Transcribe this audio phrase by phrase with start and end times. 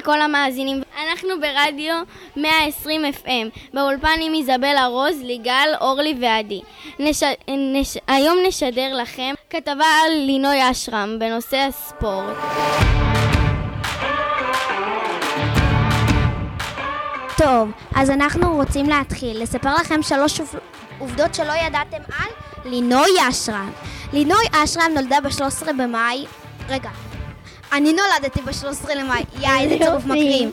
[0.00, 0.82] לכל המאזינים.
[1.08, 1.94] אנחנו ברדיו
[2.36, 6.60] 120 FM, באולפן עם איזבלה רוז, ליגל, אורלי ועדי.
[6.98, 7.22] נש...
[7.48, 7.96] נש...
[8.08, 12.36] היום נשדר לכם כתבה על לינוי אשרם בנושא הספורט.
[17.36, 20.40] טוב, אז אנחנו רוצים להתחיל לספר לכם שלוש
[20.98, 22.30] עובדות שלא ידעתם על
[22.64, 23.70] לינוי אשרם.
[24.12, 26.26] לינוי אשרם נולדה ב-13 במאי...
[26.68, 26.90] רגע,
[27.72, 30.50] אני נולדתי ב-13 למאי, יא, איזה צירוף מקרים.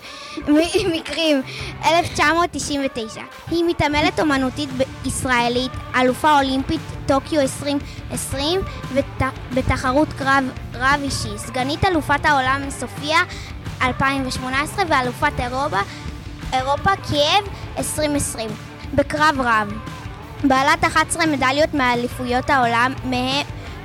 [0.93, 1.41] מקרים,
[1.85, 3.21] 1999.
[3.51, 4.69] היא מתעמלת אומנותית
[5.05, 8.61] ישראלית, אלופה אולימפית טוקיו 2020
[9.53, 13.19] בתחרות קרב רב אישי, סגנית אלופת העולם סופיה
[13.81, 15.79] 2018 ואלופת אירופה,
[16.53, 17.45] אירופה קייב
[17.77, 18.49] 2020
[18.93, 19.73] בקרב רב.
[20.43, 22.93] בעלת 11 מדליות מאליפויות העולם,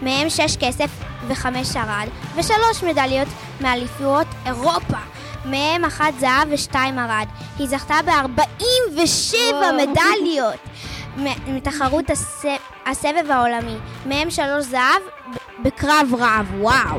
[0.00, 0.90] מהם 6 כסף
[1.28, 3.28] וחמש שרד, ושלוש מדליות
[3.60, 4.96] מאליפויות אירופה,
[5.44, 7.26] מהם אחת זהב ושתיים ארד.
[7.58, 9.36] היא זכתה ב-47
[9.76, 10.60] מדליות
[11.46, 12.04] מתחרות
[12.86, 15.02] הסבב העולמי, מהם שלוש זהב
[15.62, 16.98] בקרב רב, וואו.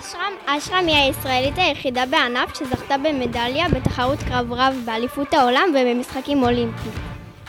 [0.00, 6.94] אשרם, אשרם היא הישראלית היחידה בענף שזכתה במדליה בתחרות קרב רב באליפות העולם ובמשחקים אולימפיים.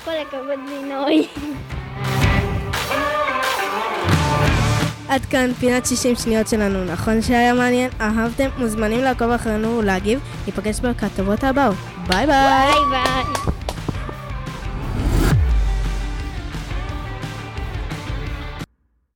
[0.05, 1.27] כל הכבוד לינוי.
[5.13, 6.85] עד כאן פינת 60 שניות שלנו.
[6.85, 7.89] נכון שהיה מעניין?
[8.01, 8.49] אהבתם?
[8.57, 10.19] מוזמנים לעקוב אחרינו ולהגיב.
[10.45, 11.75] ניפגש בכתבות הבאות.
[12.07, 12.71] ביי ביי!
[12.71, 13.52] ביי ביי!